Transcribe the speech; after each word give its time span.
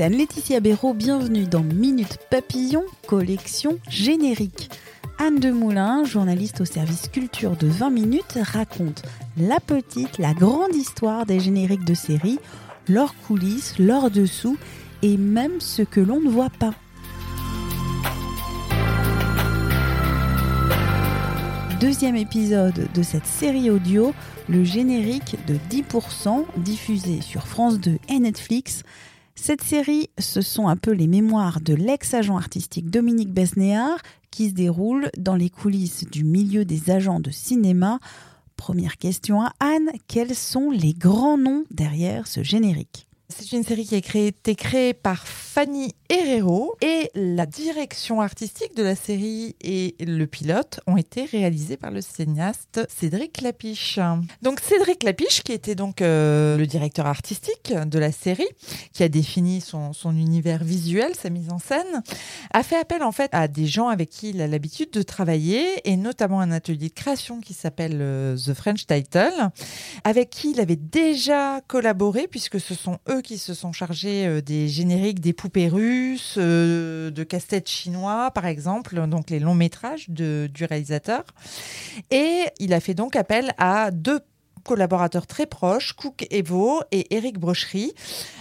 Anne-Laetitia 0.00 0.60
Béraud, 0.60 0.94
bienvenue 0.94 1.46
dans 1.46 1.62
Minute 1.62 2.18
Papillon, 2.30 2.84
collection 3.08 3.78
générique. 3.88 4.70
Anne 5.18 5.40
Demoulin, 5.40 6.04
journaliste 6.04 6.60
au 6.60 6.64
service 6.64 7.08
culture 7.08 7.56
de 7.56 7.66
20 7.66 7.90
minutes, 7.90 8.38
raconte 8.40 9.02
la 9.36 9.58
petite, 9.58 10.18
la 10.18 10.34
grande 10.34 10.74
histoire 10.74 11.26
des 11.26 11.40
génériques 11.40 11.84
de 11.84 11.94
séries, 11.94 12.38
leurs 12.86 13.14
coulisses, 13.26 13.78
leurs 13.80 14.10
dessous 14.10 14.56
et 15.02 15.16
même 15.16 15.60
ce 15.60 15.82
que 15.82 16.00
l'on 16.00 16.20
ne 16.20 16.30
voit 16.30 16.50
pas. 16.50 16.74
Deuxième 21.80 22.16
épisode 22.16 22.88
de 22.92 23.02
cette 23.02 23.26
série 23.26 23.70
audio, 23.70 24.12
le 24.48 24.62
générique 24.62 25.36
de 25.46 25.56
10% 25.70 26.44
diffusé 26.56 27.20
sur 27.20 27.48
France 27.48 27.80
2 27.80 27.98
et 28.08 28.18
Netflix. 28.20 28.84
Cette 29.40 29.62
série, 29.62 30.10
ce 30.18 30.42
sont 30.42 30.68
un 30.68 30.76
peu 30.76 30.90
les 30.90 31.06
mémoires 31.06 31.60
de 31.60 31.72
l'ex-agent 31.72 32.36
artistique 32.36 32.90
Dominique 32.90 33.32
Besnéard 33.32 34.00
qui 34.30 34.50
se 34.50 34.54
déroule 34.54 35.10
dans 35.16 35.36
les 35.36 35.48
coulisses 35.48 36.04
du 36.10 36.24
milieu 36.24 36.64
des 36.64 36.90
agents 36.90 37.20
de 37.20 37.30
cinéma. 37.30 37.98
Première 38.56 38.98
question 38.98 39.40
à 39.40 39.52
Anne, 39.60 39.90
quels 40.06 40.34
sont 40.34 40.70
les 40.70 40.92
grands 40.92 41.38
noms 41.38 41.64
derrière 41.70 42.26
ce 42.26 42.42
générique? 42.42 43.07
C'est 43.30 43.52
une 43.52 43.62
série 43.62 43.84
qui 43.84 43.94
a 43.94 44.20
été 44.20 44.54
créée 44.54 44.94
par 44.94 45.26
Fanny 45.26 45.94
Herrero 46.08 46.74
et 46.80 47.10
la 47.14 47.44
direction 47.44 48.22
artistique 48.22 48.74
de 48.74 48.82
la 48.82 48.96
série 48.96 49.54
et 49.60 49.96
le 50.00 50.24
pilote 50.26 50.80
ont 50.86 50.96
été 50.96 51.26
réalisés 51.26 51.76
par 51.76 51.90
le 51.90 52.00
cinéaste 52.00 52.80
Cédric 52.88 53.42
Lapiche. 53.42 54.00
Donc 54.40 54.60
Cédric 54.60 55.02
Lapiche, 55.02 55.42
qui 55.42 55.52
était 55.52 55.74
donc 55.74 56.00
euh, 56.00 56.56
le 56.56 56.66
directeur 56.66 57.04
artistique 57.04 57.74
de 57.74 57.98
la 57.98 58.12
série, 58.12 58.48
qui 58.94 59.02
a 59.02 59.10
défini 59.10 59.60
son, 59.60 59.92
son 59.92 60.16
univers 60.16 60.64
visuel, 60.64 61.14
sa 61.14 61.28
mise 61.28 61.50
en 61.52 61.58
scène, 61.58 62.02
a 62.54 62.62
fait 62.62 62.76
appel 62.76 63.02
en 63.02 63.12
fait 63.12 63.28
à 63.32 63.46
des 63.46 63.66
gens 63.66 63.88
avec 63.88 64.08
qui 64.08 64.30
il 64.30 64.40
a 64.40 64.46
l'habitude 64.46 64.90
de 64.90 65.02
travailler 65.02 65.66
et 65.84 65.98
notamment 65.98 66.40
un 66.40 66.50
atelier 66.50 66.88
de 66.88 66.94
création 66.94 67.40
qui 67.40 67.52
s'appelle 67.52 67.98
euh, 68.00 68.38
The 68.38 68.54
French 68.54 68.86
Title, 68.86 69.50
avec 70.04 70.30
qui 70.30 70.52
il 70.52 70.60
avait 70.60 70.76
déjà 70.76 71.60
collaboré 71.68 72.26
puisque 72.26 72.58
ce 72.58 72.74
sont 72.74 72.96
eux 73.10 73.17
qui 73.22 73.38
se 73.38 73.54
sont 73.54 73.72
chargés 73.72 74.26
euh, 74.26 74.40
des 74.40 74.68
génériques 74.68 75.20
des 75.20 75.32
poupées 75.32 75.68
russes, 75.68 76.36
euh, 76.38 77.10
de 77.10 77.24
casse-tête 77.24 77.68
chinois 77.68 78.30
par 78.30 78.46
exemple, 78.46 79.06
donc 79.06 79.30
les 79.30 79.40
longs 79.40 79.54
métrages 79.54 80.08
de, 80.08 80.48
du 80.52 80.64
réalisateur. 80.64 81.24
Et 82.10 82.44
il 82.58 82.72
a 82.72 82.80
fait 82.80 82.94
donc 82.94 83.16
appel 83.16 83.52
à 83.58 83.90
deux 83.90 84.20
collaborateurs 84.64 85.26
très 85.26 85.46
proches, 85.46 85.94
Cook 85.94 86.26
Evo 86.30 86.82
et 86.92 87.16
Eric 87.16 87.38
Brochery, 87.38 87.94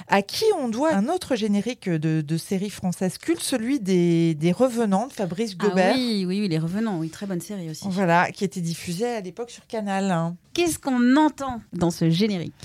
à 0.08 0.22
qui 0.22 0.44
on 0.60 0.68
doit 0.68 0.94
un 0.94 1.08
autre 1.08 1.36
générique 1.36 1.90
de, 1.90 2.22
de 2.22 2.38
série 2.38 2.70
française 2.70 3.18
culte, 3.18 3.42
celui 3.42 3.80
des, 3.80 4.36
des 4.36 4.52
Revenants 4.52 5.08
de 5.08 5.14
Fabrice 5.14 5.58
Gobert. 5.58 5.94
Ah 5.94 5.98
oui, 5.98 6.26
oui, 6.28 6.42
oui, 6.42 6.50
Les 6.50 6.60
Revenants, 6.60 7.00
oui, 7.00 7.10
très 7.10 7.28
bonne 7.28 7.40
série 7.40 7.70
aussi. 7.70 7.86
Voilà, 7.88 8.32
qui 8.32 8.44
était 8.44 8.60
diffusé 8.60 9.08
à 9.08 9.22
l'époque 9.22 9.52
sur 9.52 9.66
Canal. 9.68 10.34
Qu'est-ce 10.58 10.80
qu'on 10.80 11.16
entend 11.18 11.62
dans 11.72 11.92
ce 11.92 12.10
générique 12.10 12.56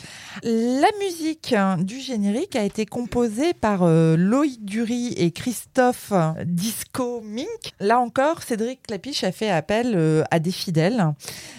La 0.45 0.89
musique 0.99 1.53
hein, 1.53 1.77
du 1.77 2.01
générique 2.01 2.57
a 2.57 2.65
été 2.65 2.87
composée 2.87 3.53
par 3.53 3.83
euh, 3.83 4.17
Loïc 4.17 4.65
Dury 4.65 5.09
et 5.09 5.31
Christophe 5.31 6.15
Disco 6.47 7.21
Mink. 7.21 7.75
Là 7.81 8.01
encore, 8.01 8.43
Cédric 8.43 8.81
Clapiche 8.85 9.25
a 9.25 9.31
fait 9.31 9.51
appel 9.51 9.93
euh, 9.95 10.25
à 10.31 10.39
des 10.39 10.53
fidèles. 10.53 11.05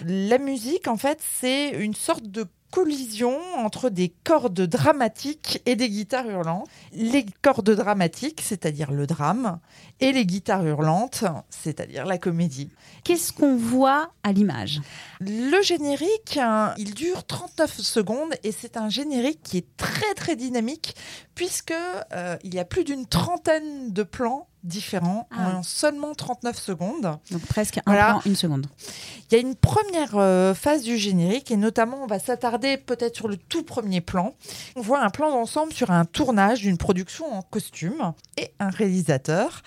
La 0.04 0.38
musique, 0.38 0.88
en 0.88 0.96
fait, 0.96 1.20
c'est 1.38 1.68
une 1.68 1.94
sorte 1.94 2.26
de 2.26 2.46
collision 2.74 3.38
entre 3.56 3.88
des 3.88 4.12
cordes 4.24 4.60
dramatiques 4.60 5.62
et 5.64 5.76
des 5.76 5.88
guitares 5.88 6.28
hurlantes. 6.28 6.66
Les 6.92 7.24
cordes 7.40 7.70
dramatiques, 7.70 8.40
c'est-à-dire 8.40 8.90
le 8.90 9.06
drame, 9.06 9.60
et 10.00 10.10
les 10.10 10.26
guitares 10.26 10.66
hurlantes, 10.66 11.24
c'est-à-dire 11.50 12.04
la 12.04 12.18
comédie. 12.18 12.70
Qu'est-ce 13.04 13.32
qu'on 13.32 13.56
voit 13.56 14.10
à 14.24 14.32
l'image? 14.32 14.80
Le 15.20 15.62
générique, 15.62 16.36
hein, 16.36 16.74
il 16.76 16.94
dure 16.94 17.24
39 17.24 17.78
secondes 17.78 18.34
et 18.42 18.50
c'est 18.50 18.76
un 18.76 18.88
générique 18.88 19.44
qui 19.44 19.58
est 19.58 19.76
très 19.76 20.12
très 20.14 20.34
dynamique 20.34 20.96
puisque 21.36 21.72
euh, 22.12 22.36
il 22.42 22.54
y 22.54 22.58
a 22.58 22.64
plus 22.64 22.82
d'une 22.82 23.06
trentaine 23.06 23.92
de 23.92 24.02
plans 24.02 24.48
différents 24.64 25.28
Ah. 25.30 25.56
en 25.58 25.62
seulement 25.62 26.14
39 26.14 26.58
secondes. 26.58 27.18
Donc 27.30 27.42
presque 27.46 27.78
un 27.78 27.82
Voilà. 27.86 28.04
plan, 28.12 28.22
une 28.26 28.34
seconde. 28.36 28.66
Il 29.30 29.34
y 29.34 29.36
a 29.36 29.40
une 29.40 29.54
première 29.54 30.16
euh, 30.16 30.54
phase 30.54 30.82
du 30.82 30.96
générique 30.98 31.50
et 31.50 31.56
notamment 31.56 32.02
on 32.02 32.06
va 32.06 32.18
s'attarder 32.18 32.76
peut-être 32.76 33.14
sur 33.16 33.28
le 33.28 33.36
tout 33.36 33.62
premier 33.62 34.00
plan. 34.00 34.34
On 34.76 34.80
voit 34.80 35.00
un 35.02 35.10
plan 35.10 35.30
d'ensemble 35.30 35.72
sur 35.72 35.90
un 35.90 36.04
tournage 36.04 36.60
d'une 36.62 36.78
production 36.78 37.32
en 37.32 37.42
costume 37.42 38.12
et 38.36 38.50
un 38.58 38.70
réalisateur. 38.70 39.62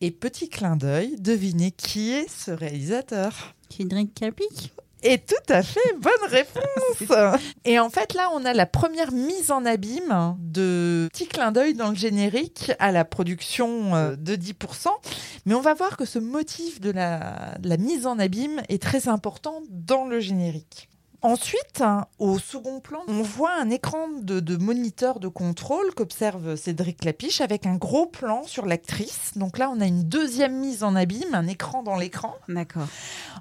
Et 0.00 0.10
petit 0.10 0.48
clin 0.48 0.74
d'œil, 0.76 1.14
devinez 1.20 1.70
qui 1.70 2.10
est 2.12 2.28
ce 2.28 2.50
réalisateur? 2.50 3.54
Cédric 3.76 4.14
Clapiche 4.14 4.70
et 5.02 5.18
tout 5.18 5.34
à 5.48 5.62
fait, 5.62 5.80
bonne 5.98 6.30
réponse. 6.30 7.42
Et 7.64 7.78
en 7.78 7.90
fait, 7.90 8.14
là, 8.14 8.28
on 8.34 8.44
a 8.44 8.52
la 8.52 8.66
première 8.66 9.12
mise 9.12 9.50
en 9.50 9.64
abîme 9.64 10.36
de 10.38 11.08
petit 11.12 11.26
clin 11.26 11.52
d'œil 11.52 11.74
dans 11.74 11.90
le 11.90 11.96
générique 11.96 12.72
à 12.78 12.92
la 12.92 13.04
production 13.04 13.94
euh, 13.94 14.16
de 14.16 14.36
10%. 14.36 14.88
Mais 15.46 15.54
on 15.54 15.60
va 15.60 15.74
voir 15.74 15.96
que 15.96 16.04
ce 16.04 16.18
motif 16.18 16.80
de 16.80 16.90
la, 16.90 17.56
de 17.58 17.68
la 17.68 17.76
mise 17.76 18.06
en 18.06 18.18
abîme 18.18 18.62
est 18.68 18.82
très 18.82 19.08
important 19.08 19.62
dans 19.70 20.04
le 20.04 20.20
générique. 20.20 20.88
Ensuite, 21.24 21.84
au 22.18 22.40
second 22.40 22.80
plan, 22.80 22.98
on 23.06 23.22
voit 23.22 23.52
un 23.54 23.70
écran 23.70 24.08
de, 24.20 24.40
de 24.40 24.56
moniteur 24.56 25.20
de 25.20 25.28
contrôle 25.28 25.94
qu'observe 25.94 26.56
Cédric 26.56 27.04
Lapiche 27.04 27.40
avec 27.40 27.64
un 27.64 27.76
gros 27.76 28.06
plan 28.06 28.42
sur 28.44 28.66
l'actrice. 28.66 29.30
Donc 29.36 29.56
là, 29.56 29.70
on 29.72 29.80
a 29.80 29.86
une 29.86 30.02
deuxième 30.02 30.58
mise 30.58 30.82
en 30.82 30.96
abîme, 30.96 31.32
un 31.32 31.46
écran 31.46 31.84
dans 31.84 31.94
l'écran. 31.94 32.34
D'accord. 32.48 32.88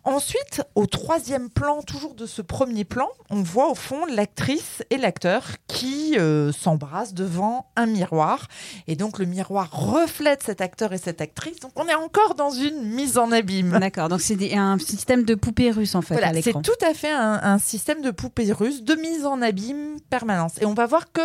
Ensuite, 0.04 0.62
au 0.76 0.86
troisième 0.86 1.50
plan, 1.50 1.82
toujours 1.82 2.14
de 2.14 2.28
ce 2.28 2.44
premier 2.44 2.84
plan, 2.84 3.08
on 3.32 3.42
voit 3.42 3.72
au 3.72 3.76
fond 3.76 4.06
l'actrice 4.06 4.84
et 4.92 4.98
l'acteur 4.98 5.44
qui 5.66 6.20
euh, 6.20 6.52
s'embrassent 6.52 7.16
devant 7.16 7.66
un 7.76 7.88
miroir. 7.88 8.48
Et 8.88 8.96
donc 8.96 9.18
le 9.18 9.26
miroir 9.26 9.70
reflète 9.72 10.44
cet 10.44 10.62
acteur 10.62 10.94
et 10.94 11.00
cette 11.00 11.20
actrice. 11.20 11.60
Donc 11.60 11.72
on 11.76 11.88
est 11.88 11.96
encore 11.96 12.36
dans 12.36 12.52
une 12.52 12.84
mise 12.84 13.18
en 13.18 13.32
abîme. 13.32 13.80
D'accord. 13.80 14.08
Donc 14.08 14.22
c'est 14.22 14.56
un 14.56 14.78
système 14.78 15.24
de 15.24 15.34
poupée 15.34 15.72
russe 15.72 15.96
en 15.96 16.04
fait 16.04 16.14
Voilà, 16.14 16.40
c'est 16.44 16.54
tout 16.62 16.86
à 16.86 16.94
fait 16.94 17.12
un, 17.12 17.40
un 17.42 17.58
système 17.72 18.02
de 18.02 18.12
poupée 18.12 18.52
russe, 18.52 18.84
de 18.84 18.96
mise 18.96 19.26
en 19.26 19.42
abîme 19.42 20.02
permanence. 20.10 20.62
Et 20.62 20.66
on 20.66 20.74
va 20.74 20.86
voir 20.88 21.14
que 21.14 21.22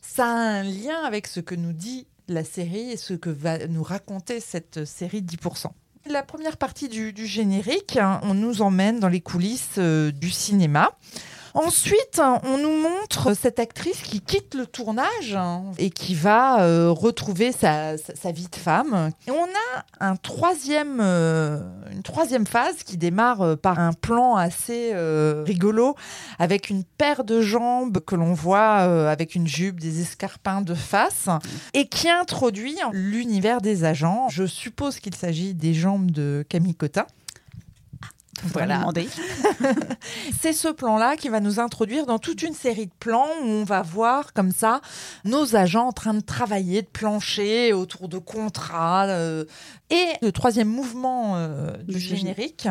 ça 0.00 0.24
a 0.24 0.28
un 0.28 0.62
lien 0.62 0.96
avec 1.04 1.26
ce 1.26 1.40
que 1.40 1.54
nous 1.54 1.74
dit 1.74 2.06
la 2.26 2.42
série 2.42 2.90
et 2.90 2.96
ce 2.96 3.12
que 3.12 3.28
va 3.28 3.66
nous 3.66 3.82
raconter 3.82 4.40
cette 4.40 4.86
série 4.86 5.20
10%. 5.20 5.66
La 6.06 6.22
première 6.22 6.56
partie 6.56 6.88
du, 6.88 7.26
générique, 7.26 7.98
hein, 7.98 8.20
on 8.22 8.32
nous 8.32 8.62
emmène 8.62 8.98
dans 8.98 9.08
les 9.08 9.20
coulisses 9.20 9.76
euh, 9.76 10.10
du 10.10 10.30
cinéma. 10.30 10.96
Ensuite, 11.54 12.20
on 12.44 12.58
nous 12.58 12.76
montre 12.76 13.34
cette 13.34 13.58
actrice 13.58 14.02
qui 14.02 14.20
quitte 14.20 14.54
le 14.54 14.66
tournage 14.66 15.36
et 15.78 15.90
qui 15.90 16.14
va 16.14 16.62
euh, 16.62 16.90
retrouver 16.90 17.50
sa, 17.52 17.96
vie 18.32 18.48
de 18.50 18.56
femme. 18.56 19.10
Et 19.26 19.30
on 19.30 19.44
a 19.44 19.84
euh, 20.02 21.60
une 21.92 22.02
troisième 22.02 22.46
phase 22.46 22.82
qui 22.84 22.96
démarre 22.96 23.40
euh, 23.42 23.56
par 23.56 23.80
un 23.80 23.92
plan 23.92 24.36
assez 24.36 24.94
rigolo 25.44 25.96
avec 26.38 26.70
une 26.70 26.84
paire 26.84 27.24
de 27.24 27.40
jambes 27.40 27.98
que 28.00 28.14
l'on 28.14 28.32
voit 28.32 29.10
avec 29.10 29.34
une 29.34 29.46
jupe, 29.46 29.80
des 29.80 30.00
escarpins 30.00 30.60
de 30.60 30.74
face 30.74 31.28
et 31.74 31.86
qui 31.88 32.08
introduit 32.08 32.76
l'univers 32.92 33.60
des 33.60 33.84
agents. 33.84 34.28
Je 34.28 34.44
suppose 34.46 35.00
qu'il 35.00 35.14
s'agit 35.14 35.54
des 35.54 35.74
jambes 35.74 36.10
de 36.10 36.44
Camille 36.48 36.74
Cotin. 36.74 37.06
Voilà. 38.44 38.78
Demander. 38.78 39.08
C'est 40.40 40.52
ce 40.52 40.68
plan-là 40.68 41.16
qui 41.16 41.28
va 41.28 41.40
nous 41.40 41.60
introduire 41.60 42.06
dans 42.06 42.18
toute 42.18 42.42
une 42.42 42.54
série 42.54 42.86
de 42.86 42.92
plans 42.98 43.28
où 43.42 43.46
on 43.46 43.64
va 43.64 43.82
voir 43.82 44.32
comme 44.32 44.52
ça 44.52 44.80
nos 45.24 45.56
agents 45.56 45.88
en 45.88 45.92
train 45.92 46.14
de 46.14 46.20
travailler, 46.20 46.82
de 46.82 46.88
plancher 46.88 47.72
autour 47.72 48.08
de 48.08 48.18
contrats. 48.18 49.06
Euh, 49.06 49.44
et 49.90 50.06
le 50.22 50.30
troisième 50.30 50.68
mouvement 50.68 51.36
euh, 51.36 51.76
du 51.88 51.98
générique, 51.98 52.68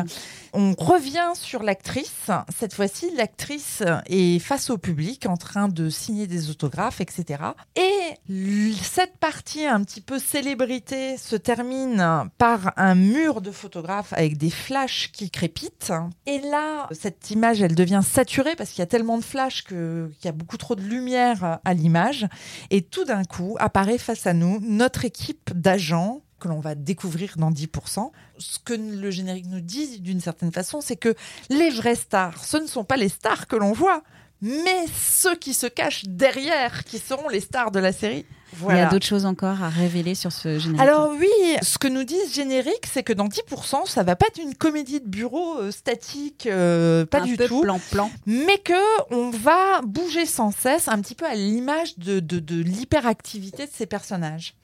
on 0.52 0.74
revient 0.76 1.32
sur 1.34 1.62
l'actrice. 1.62 2.30
Cette 2.58 2.74
fois-ci, 2.74 3.10
l'actrice 3.16 3.82
est 4.06 4.38
face 4.38 4.70
au 4.70 4.78
public 4.78 5.26
en 5.26 5.36
train 5.36 5.68
de 5.68 5.90
signer 5.90 6.26
des 6.26 6.50
autographes, 6.50 7.00
etc. 7.00 7.42
Et 7.76 8.74
cette 8.82 9.18
partie 9.18 9.66
un 9.66 9.84
petit 9.84 10.00
peu 10.00 10.18
célébrité 10.18 11.16
se 11.18 11.36
termine 11.36 12.30
par 12.38 12.72
un 12.76 12.94
mur 12.94 13.40
de 13.40 13.50
photographes 13.50 14.12
avec 14.14 14.38
des 14.38 14.50
flashs 14.50 15.12
qui 15.12 15.30
crépitent. 15.30 15.92
Et 16.26 16.38
là, 16.38 16.88
cette 16.92 17.30
image, 17.30 17.60
elle 17.60 17.74
devient 17.74 18.02
saturée 18.02 18.56
parce 18.56 18.70
qu'il 18.70 18.80
y 18.80 18.82
a 18.82 18.86
tellement 18.86 19.18
de 19.18 19.24
flashs 19.24 19.64
qu'il 19.64 20.10
y 20.24 20.28
a 20.28 20.32
beaucoup 20.32 20.56
trop 20.56 20.74
de 20.74 20.82
lumière 20.82 21.60
à 21.64 21.74
l'image. 21.74 22.26
Et 22.70 22.82
tout 22.82 23.04
d'un 23.04 23.24
coup, 23.24 23.56
apparaît 23.58 23.98
face 23.98 24.26
à 24.26 24.32
nous 24.32 24.58
notre 24.60 25.04
équipe 25.04 25.50
d'agents 25.54 26.22
que 26.40 26.48
l'on 26.48 26.58
va 26.58 26.74
découvrir 26.74 27.34
dans 27.36 27.52
10%. 27.52 28.10
Ce 28.38 28.58
que 28.58 28.72
le 28.72 29.10
générique 29.10 29.46
nous 29.46 29.60
dit 29.60 30.00
d'une 30.00 30.20
certaine 30.20 30.50
façon, 30.50 30.80
c'est 30.80 30.96
que 30.96 31.14
les 31.50 31.70
vraies 31.70 31.94
stars, 31.94 32.42
ce 32.44 32.56
ne 32.56 32.66
sont 32.66 32.82
pas 32.84 32.96
les 32.96 33.08
stars 33.08 33.46
que 33.46 33.54
l'on 33.54 33.72
voit, 33.72 34.02
mais 34.42 34.86
ceux 34.94 35.36
qui 35.36 35.54
se 35.54 35.66
cachent 35.66 36.04
derrière, 36.06 36.84
qui 36.84 36.98
seront 36.98 37.28
les 37.28 37.40
stars 37.40 37.70
de 37.70 37.78
la 37.78 37.92
série. 37.92 38.24
Il 38.68 38.76
y 38.76 38.80
a 38.80 38.86
d'autres 38.86 39.06
choses 39.06 39.26
encore 39.26 39.62
à 39.62 39.68
révéler 39.68 40.14
sur 40.14 40.32
ce 40.32 40.58
générique. 40.58 40.80
Alors 40.80 41.10
oui, 41.10 41.28
ce 41.62 41.78
que 41.78 41.86
nous 41.86 42.02
dit 42.02 42.18
ce 42.28 42.34
générique, 42.34 42.86
c'est 42.92 43.02
que 43.02 43.12
dans 43.12 43.28
10%, 43.28 43.86
ça 43.86 44.02
va 44.02 44.16
pas 44.16 44.26
être 44.26 44.42
une 44.42 44.54
comédie 44.54 45.00
de 45.00 45.08
bureau 45.08 45.58
euh, 45.58 45.70
statique, 45.70 46.46
euh, 46.46 47.06
pas 47.06 47.20
du 47.20 47.36
tout, 47.36 47.60
plan-plan, 47.60 48.10
mais 48.26 48.58
que 48.58 49.12
on 49.14 49.30
va 49.30 49.82
bouger 49.82 50.26
sans 50.26 50.50
cesse, 50.50 50.88
un 50.88 51.00
petit 51.00 51.14
peu 51.14 51.26
à 51.26 51.34
l'image 51.34 51.96
de, 51.98 52.18
de, 52.18 52.40
de 52.40 52.60
l'hyperactivité 52.60 53.66
de 53.66 53.72
ces 53.72 53.86
personnages. 53.86 54.54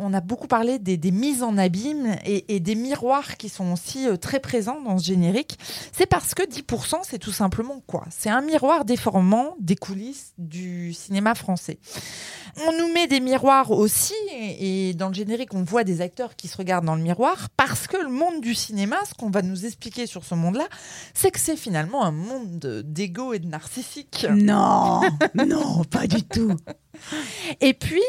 On 0.00 0.12
a 0.14 0.20
beaucoup 0.20 0.46
parlé 0.46 0.78
des, 0.78 1.10
mises 1.10 1.42
en 1.42 1.58
abîme 1.58 2.16
et, 2.24 2.60
des 2.60 2.74
miroirs 2.74 3.36
qui 3.36 3.48
sont 3.48 3.72
aussi 3.72 4.06
euh, 4.06 4.16
très 4.16 4.40
présents 4.40 4.80
dans 4.80 4.98
ce 4.98 5.04
générique. 5.04 5.58
C'est 5.92 6.06
parce 6.06 6.34
que 6.34 6.42
10%, 6.42 7.00
c'est 7.02 7.18
tout 7.18 7.32
simplement 7.32 7.82
quoi? 7.86 8.04
C'est 8.10 8.30
un 8.30 8.40
miroir 8.40 8.84
déformant 8.84 9.56
des 9.60 9.76
coulisses 9.76 10.32
du 10.38 10.92
cinéma 10.92 11.34
français. 11.34 11.78
On 12.66 12.72
nous 12.78 12.92
met 12.92 13.06
des 13.06 13.20
miroirs 13.20 13.70
aussi, 13.70 14.14
et 14.30 14.92
dans 14.94 15.08
le 15.08 15.14
générique, 15.14 15.54
on 15.54 15.62
voit 15.62 15.84
des 15.84 16.00
acteurs 16.00 16.36
qui 16.36 16.48
se 16.48 16.56
regardent 16.56 16.84
dans 16.84 16.96
le 16.96 17.02
miroir, 17.02 17.48
parce 17.56 17.86
que 17.86 17.96
le 17.96 18.10
monde 18.10 18.40
du 18.42 18.54
cinéma, 18.54 18.96
ce 19.08 19.14
qu'on 19.14 19.30
va 19.30 19.40
nous 19.42 19.64
expliquer 19.64 20.06
sur 20.06 20.24
ce 20.24 20.34
monde-là, 20.34 20.66
c'est 21.14 21.30
que 21.30 21.40
c'est 21.40 21.56
finalement 21.56 22.04
un 22.04 22.12
monde 22.12 22.82
d'égo 22.84 23.32
et 23.32 23.38
de 23.38 23.46
narcissique. 23.46 24.26
Non, 24.30 25.00
non, 25.34 25.84
pas 25.84 26.06
du 26.06 26.22
tout. 26.22 26.56
Et 27.60 27.74
puis, 27.74 28.02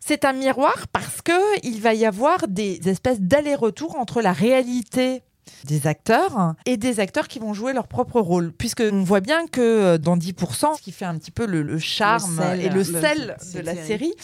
c'est 0.00 0.24
un 0.24 0.32
miroir 0.32 0.86
parce 0.92 1.22
que 1.22 1.32
il 1.64 1.80
va 1.80 1.94
y 1.94 2.06
avoir 2.06 2.48
des 2.48 2.80
espèces 2.88 3.20
d'aller-retour 3.20 3.96
entre 3.96 4.22
la 4.22 4.32
réalité 4.32 5.22
des 5.64 5.86
acteurs 5.86 6.54
et 6.66 6.76
des 6.76 7.00
acteurs 7.00 7.28
qui 7.28 7.38
vont 7.38 7.54
jouer 7.54 7.72
leur 7.72 7.88
propre 7.88 8.20
rôle. 8.20 8.52
Puisque 8.52 8.82
on 8.92 9.02
voit 9.02 9.20
bien 9.20 9.46
que 9.46 9.60
euh, 9.60 9.98
dans 9.98 10.16
10%, 10.16 10.76
ce 10.76 10.82
qui 10.82 10.92
fait 10.92 11.04
un 11.04 11.18
petit 11.18 11.30
peu 11.30 11.46
le, 11.46 11.78
charme 11.78 12.40
et 12.58 12.68
le 12.68 12.84
sel 12.84 13.36
de 13.54 13.60
la 13.60 13.74
série, 13.74 14.14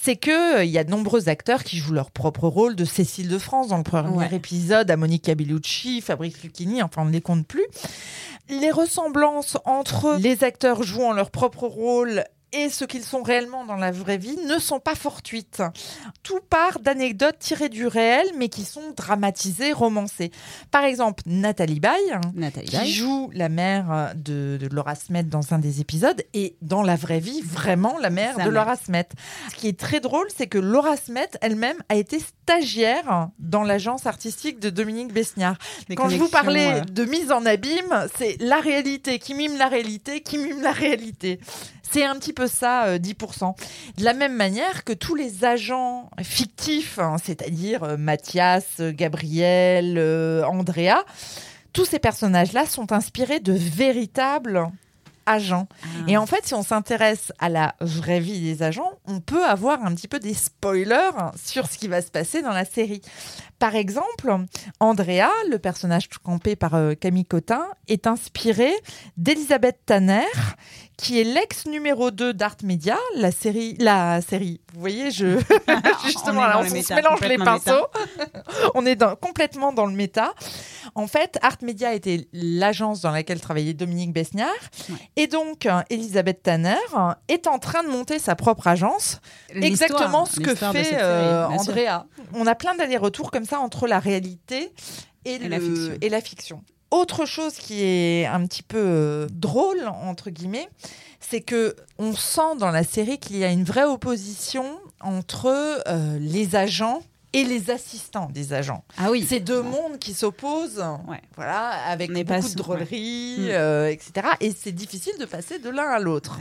c'est 0.00 0.16
qu'il 0.16 0.32
euh, 0.32 0.64
il 0.64 0.70
y 0.70 0.78
a 0.78 0.84
de 0.84 0.90
nombreux 0.90 1.28
acteurs 1.28 1.64
qui 1.64 1.78
jouent 1.78 1.94
leur 1.94 2.10
propre 2.10 2.48
rôle, 2.48 2.76
de 2.76 2.84
Cécile 2.84 3.28
de 3.28 3.38
France 3.38 3.68
dans 3.68 3.78
le 3.78 3.82
premier 3.82 4.32
épisode, 4.34 4.90
à 4.90 4.96
Monica 4.96 5.34
Bellucci, 5.34 6.00
Fabrice 6.00 6.42
Lucchini, 6.42 6.82
enfin 6.82 7.02
on 7.02 7.06
ne 7.06 7.12
les 7.12 7.20
compte 7.20 7.46
plus. 7.46 7.64
Les 8.50 8.70
ressemblances 8.70 9.56
entre 9.64 10.18
les 10.20 10.44
acteurs 10.44 10.82
jouant 10.82 11.12
leur 11.12 11.30
propre 11.30 11.66
rôle 11.66 12.24
et 12.54 12.70
ce 12.70 12.84
qu'ils 12.84 13.04
sont 13.04 13.22
réellement 13.22 13.64
dans 13.64 13.76
la 13.76 13.90
vraie 13.90 14.18
vie 14.18 14.36
ne 14.46 14.58
sont 14.58 14.80
pas 14.80 14.94
fortuites. 14.94 15.62
Tout 16.22 16.40
part 16.48 16.78
d'anecdotes 16.80 17.38
tirées 17.38 17.68
du 17.68 17.86
réel, 17.86 18.26
mais 18.38 18.48
qui 18.48 18.64
sont 18.64 18.92
dramatisées, 18.96 19.72
romancées. 19.72 20.30
Par 20.70 20.84
exemple, 20.84 21.22
Nathalie 21.26 21.80
Baye, 21.80 22.20
qui 22.66 22.92
joue 22.92 23.30
la 23.34 23.48
mère 23.48 24.12
de, 24.14 24.58
Laura 24.70 24.94
Smet 24.94 25.24
dans 25.24 25.52
un 25.52 25.58
des 25.58 25.80
épisodes, 25.80 26.22
et 26.32 26.56
dans 26.62 26.82
la 26.82 26.96
vraie 26.96 27.20
vie, 27.20 27.40
vraiment 27.42 27.98
la 27.98 28.10
mère 28.10 28.38
de 28.38 28.48
Laura 28.48 28.76
Smet. 28.76 29.08
Ce 29.50 29.54
qui 29.56 29.68
est 29.68 29.78
très 29.78 30.00
drôle, 30.00 30.26
c'est 30.34 30.46
que 30.46 30.58
Laura 30.58 30.96
Smet 30.96 31.28
elle-même 31.40 31.76
a 31.88 31.96
été 31.96 32.18
stagiaire 32.20 33.28
dans 33.38 33.62
l'agence 33.62 34.06
artistique 34.06 34.60
de 34.60 34.70
Dominique 34.70 35.12
Besniard. 35.12 35.56
Quand 35.96 36.08
je 36.08 36.16
vous 36.16 36.28
parlais 36.28 36.82
de 36.82 37.04
mise 37.04 37.32
en 37.32 37.44
abîme, 37.46 38.06
c'est 38.16 38.36
la 38.40 38.60
réalité 38.60 39.18
qui 39.18 39.34
mime 39.34 39.56
la 39.56 39.68
réalité, 39.68 40.20
qui 40.20 40.38
mime 40.38 40.62
la 40.62 40.72
réalité. 40.72 41.40
C'est 41.90 42.04
un 42.04 42.16
petit 42.16 42.32
peu 42.32 42.43
ça, 42.46 42.98
10%. 42.98 43.48
Euh, 43.48 43.52
de 43.96 44.04
la 44.04 44.14
même 44.14 44.34
manière 44.34 44.84
que 44.84 44.92
tous 44.92 45.14
les 45.14 45.44
agents 45.44 46.10
fictifs, 46.22 46.98
hein, 46.98 47.16
c'est-à-dire 47.22 47.84
euh, 47.84 47.96
Mathias, 47.96 48.64
euh, 48.80 48.92
Gabriel, 48.92 49.98
Andrea, 50.46 51.04
tous 51.72 51.84
ces 51.84 51.98
personnages-là 51.98 52.66
sont 52.66 52.92
inspirés 52.92 53.40
de 53.40 53.52
véritables 53.52 54.68
agents. 55.26 55.68
Ah. 55.82 55.86
Et 56.06 56.16
en 56.16 56.26
fait, 56.26 56.46
si 56.46 56.54
on 56.54 56.62
s'intéresse 56.62 57.32
à 57.38 57.48
la 57.48 57.74
vraie 57.80 58.20
vie 58.20 58.40
des 58.40 58.62
agents, 58.62 58.92
on 59.06 59.20
peut 59.20 59.44
avoir 59.44 59.84
un 59.84 59.94
petit 59.94 60.06
peu 60.06 60.18
des 60.18 60.34
spoilers 60.34 61.32
sur 61.42 61.66
ce 61.66 61.78
qui 61.78 61.88
va 61.88 62.02
se 62.02 62.10
passer 62.10 62.42
dans 62.42 62.52
la 62.52 62.64
série. 62.66 63.00
Par 63.58 63.74
exemple, 63.74 64.36
Andrea, 64.80 65.30
le 65.50 65.58
personnage 65.58 66.08
campé 66.22 66.56
par 66.56 66.78
Camille 67.00 67.24
Cotin, 67.24 67.66
est 67.88 68.06
inspiré 68.06 68.70
d'Elisabeth 69.16 69.78
Tanner, 69.86 70.26
qui 70.96 71.20
est 71.20 71.24
l'ex 71.24 71.66
numéro 71.66 72.10
2 72.10 72.34
d'Art 72.34 72.56
Media, 72.62 72.96
la 73.16 73.30
série, 73.32 73.76
la 73.78 74.20
série. 74.20 74.60
Vous 74.72 74.80
voyez, 74.80 75.10
je 75.10 75.38
justement 76.04 76.42
on, 76.42 76.44
là, 76.44 76.60
on 76.60 76.64
se 76.64 76.94
mélange 76.94 77.20
les 77.20 77.38
pinceaux. 77.38 77.86
on 78.74 78.86
est 78.86 78.96
dans, 78.96 79.16
complètement 79.16 79.72
dans 79.72 79.86
le 79.86 79.92
méta. 79.92 80.34
En 80.94 81.06
fait, 81.06 81.38
Art 81.42 81.58
Media 81.62 81.94
était 81.94 82.28
l'agence 82.32 83.00
dans 83.00 83.10
laquelle 83.10 83.40
travaillait 83.40 83.74
Dominique 83.74 84.12
Besniard, 84.12 84.52
et 85.16 85.26
donc 85.26 85.66
Elisabeth 85.90 86.42
Tanner 86.42 86.76
est 87.28 87.46
en 87.46 87.58
train 87.58 87.82
de 87.82 87.88
monter 87.88 88.18
sa 88.18 88.36
propre 88.36 88.68
agence, 88.68 89.20
exactement 89.50 90.26
ce 90.26 90.40
que 90.40 90.54
fait 90.54 90.92
euh, 90.94 91.46
Andrea. 91.46 92.06
On 92.34 92.46
a 92.46 92.54
plein 92.54 92.74
d'allers-retours 92.74 93.30
comme 93.30 93.44
ça 93.44 93.58
entre 93.58 93.86
la 93.86 93.98
réalité 93.98 94.72
et, 95.24 95.40
et 96.00 96.08
la 96.08 96.20
fiction. 96.20 96.62
Autre 96.94 97.26
chose 97.26 97.54
qui 97.54 97.82
est 97.82 98.24
un 98.24 98.46
petit 98.46 98.62
peu 98.62 98.78
euh, 98.78 99.26
drôle 99.32 99.88
entre 99.88 100.30
guillemets, 100.30 100.68
c'est 101.18 101.40
que 101.40 101.74
on 101.98 102.14
sent 102.14 102.54
dans 102.60 102.70
la 102.70 102.84
série 102.84 103.18
qu'il 103.18 103.36
y 103.36 103.42
a 103.42 103.50
une 103.50 103.64
vraie 103.64 103.82
opposition 103.82 104.64
entre 105.00 105.48
euh, 105.88 106.18
les 106.20 106.54
agents 106.54 107.02
et 107.32 107.42
les 107.42 107.70
assistants 107.70 108.28
des 108.32 108.52
agents. 108.52 108.84
Ah 108.96 109.10
oui. 109.10 109.26
C'est 109.28 109.40
deux 109.40 109.60
mondes 109.60 109.98
qui 109.98 110.14
s'opposent, 110.14 110.84
voilà, 111.34 111.70
avec 111.88 112.12
beaucoup 112.12 112.48
de 112.48 112.54
drôleries, 112.54 113.38
mm. 113.40 113.48
euh, 113.48 113.88
etc. 113.88 114.28
Et 114.40 114.52
c'est 114.56 114.70
difficile 114.70 115.14
de 115.18 115.24
passer 115.24 115.58
de 115.58 115.70
l'un 115.70 115.88
à 115.88 115.98
l'autre. 115.98 116.38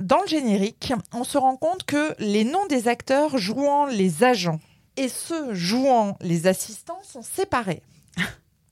Dans 0.00 0.20
le 0.20 0.28
générique, 0.28 0.92
on 1.14 1.24
se 1.24 1.38
rend 1.38 1.56
compte 1.56 1.84
que 1.84 2.14
les 2.18 2.44
noms 2.44 2.66
des 2.66 2.88
acteurs 2.88 3.38
jouant 3.38 3.86
les 3.86 4.22
agents 4.22 4.60
et 4.98 5.08
ceux 5.08 5.54
jouant 5.54 6.18
les 6.20 6.46
assistants 6.46 7.00
sont 7.02 7.22
séparés. 7.22 7.80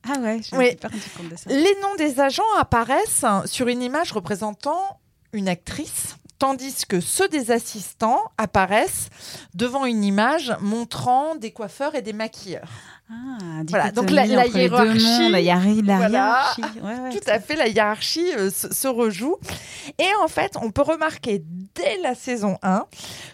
Ah 0.09 0.19
ouais, 0.19 0.41
je 0.43 0.57
oui. 0.57 0.77
pas 0.77 0.89
compte 0.89 1.29
de 1.31 1.37
ça. 1.37 1.49
Les 1.49 1.75
noms 1.83 1.95
des 1.97 2.21
agents 2.21 2.43
apparaissent 2.59 3.25
sur 3.47 3.69
une 3.69 3.83
image 3.83 4.13
représentant 4.13 5.01
une 5.33 5.49
actrice, 5.49 6.17
tandis 6.39 6.85
que 6.87 7.01
ceux 7.01 7.29
des 7.29 7.51
assistants 7.51 8.21
apparaissent 8.37 9.09
devant 9.55 9.87
une 9.87 10.05
image 10.05 10.55
montrant 10.61 11.37
des 11.37 11.53
coiffeurs 11.53 11.95
et 11.95 12.03
des 12.03 12.13
maquilleurs. 12.13 12.69
Ah, 13.11 13.63
voilà, 13.69 13.91
donc 13.91 14.11
la, 14.11 14.27
hiérarchie, 14.27 15.29
la, 15.31 15.41
hiérarchie. 15.41 16.63
tout 16.63 17.31
à 17.31 17.41
fait, 17.41 17.57
la 17.57 17.69
hiérarchie 17.69 18.33
euh, 18.35 18.51
se, 18.51 18.89
rejoue. 18.89 19.37
Et 19.99 20.09
en 20.23 20.29
fait, 20.29 20.57
on 20.61 20.71
peut 20.71 20.83
remarquer 20.83 21.45
dès 21.75 21.99
la 21.99 22.15
saison 22.15 22.59
1 22.63 22.87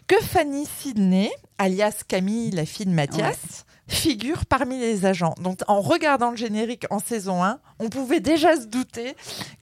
que 0.07 0.17
Fanny 0.21 0.67
Sidney, 0.67 1.31
alias 1.59 2.03
Camille, 2.07 2.51
la 2.51 2.67
fille 2.67 2.87
de 2.87 2.93
Mathias, 2.93 3.65
figure 3.89 4.47
parmi 4.47 4.79
les 4.79 5.07
agents. 5.07 5.35
Donc 5.43 5.61
en 5.67 5.81
regardant 5.81 6.31
le 6.31 6.37
générique 6.37 6.87
en 6.91 6.99
saison 6.99 7.43
1, 7.43 7.59
on 7.79 7.89
pouvait 7.89 8.21
déjà 8.21 8.57
se 8.57 8.67
douter 8.67 9.17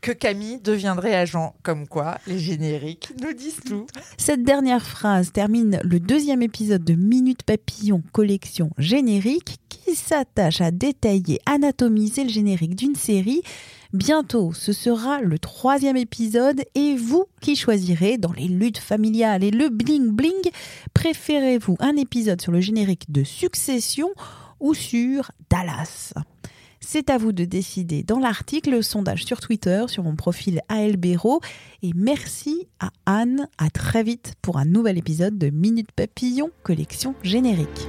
que 0.06 0.12
Camille 0.12 0.60
deviendrait 0.60 1.16
agent. 1.16 1.52
Comme 1.64 1.88
quoi, 1.88 2.18
les 2.28 2.38
génériques 2.38 3.12
nous 3.20 3.32
disent 3.32 3.58
tout. 3.66 3.88
Cette 4.16 4.44
dernière 4.44 4.86
phrase 4.86 5.32
termine 5.32 5.80
le 5.82 5.98
deuxième 5.98 6.42
épisode 6.42 6.84
de 6.84 6.94
Minute 6.94 7.42
Papillon 7.42 8.04
collection 8.12 8.70
générique 8.78 9.56
qui 9.68 9.96
s'attache 9.96 10.60
à 10.60 10.70
détailler, 10.70 11.40
anatomiser 11.44 12.22
le 12.22 12.30
générique 12.30 12.76
d'une 12.76 12.94
série 12.94 13.42
Bientôt, 13.92 14.52
ce 14.52 14.72
sera 14.72 15.20
le 15.20 15.40
troisième 15.40 15.96
épisode 15.96 16.62
et 16.76 16.94
vous 16.94 17.24
qui 17.40 17.56
choisirez 17.56 18.16
dans 18.16 18.32
les 18.32 18.46
luttes 18.46 18.78
familiales 18.78 19.42
et 19.42 19.50
le 19.50 19.70
bling 19.70 20.10
bling, 20.10 20.50
préférez-vous 20.94 21.76
un 21.80 21.96
épisode 21.96 22.40
sur 22.40 22.52
le 22.52 22.60
générique 22.60 23.10
de 23.10 23.24
Succession 23.24 24.10
ou 24.60 24.72
sur 24.74 25.32
Dallas? 25.50 26.12
C'est 26.80 27.10
à 27.10 27.18
vous 27.18 27.32
de 27.32 27.44
décider 27.44 28.02
dans 28.02 28.18
l'article, 28.18 28.70
le 28.70 28.82
sondage 28.82 29.24
sur 29.24 29.40
Twitter, 29.40 29.84
sur 29.88 30.02
mon 30.02 30.16
profil 30.16 30.60
ALBero. 30.68 31.40
Et 31.82 31.92
merci 31.94 32.68
à 32.80 32.90
Anne. 33.06 33.48
À 33.58 33.70
très 33.70 34.02
vite 34.02 34.34
pour 34.42 34.58
un 34.58 34.64
nouvel 34.64 34.98
épisode 34.98 35.38
de 35.38 35.50
Minute 35.50 35.92
Papillon, 35.92 36.50
collection 36.62 37.14
générique. 37.22 37.88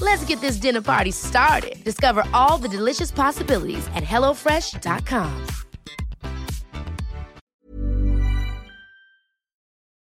Let's 0.00 0.24
get 0.26 0.40
this 0.40 0.56
dinner 0.56 0.82
party 0.82 1.12
started. 1.12 1.84
Discover 1.84 2.24
all 2.32 2.58
the 2.58 2.68
delicious 2.68 3.12
possibilities 3.12 3.86
at 3.94 4.02
hellofresh.com. 4.02 5.30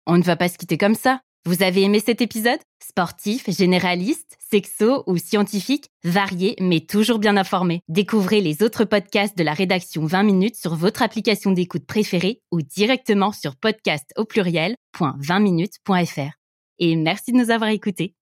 On 0.08 0.18
ne 0.18 0.24
va 0.24 0.36
pas 0.36 0.50
se 0.50 0.58
quitter 0.58 0.77
comme 0.77 0.94
ça. 0.94 1.22
Vous 1.48 1.63
avez 1.63 1.84
aimé 1.84 2.00
cet 2.00 2.22
épisode? 2.22 2.60
Sportif, 2.80 3.50
généraliste, 3.50 4.38
sexo 4.51 5.04
ou 5.08 5.18
scientifique, 5.18 5.89
varié 6.04 6.56
mais 6.60 6.80
toujours 6.80 7.20
bien 7.20 7.38
informé. 7.38 7.82
Découvrez 7.88 8.42
les 8.42 8.63
autres 8.63 8.86
podcasts 8.86 9.38
de 9.38 9.44
la 9.44 9.54
rédaction 9.54 10.06
20 10.06 10.24
minutes 10.24 10.56
sur 10.56 10.75
votre 10.75 11.01
application 11.01 11.51
d'écoute 11.51 11.86
préférée 11.86 12.42
ou 12.51 12.62
directement 12.62 13.32
sur 13.32 13.56
podcast 13.56 14.12
au 14.15 14.25
pluriel.20minutes.fr. 14.25 16.32
Et 16.80 16.96
merci 16.96 17.32
de 17.32 17.38
nous 17.38 17.51
avoir 17.51 17.70
écoutés. 17.70 18.15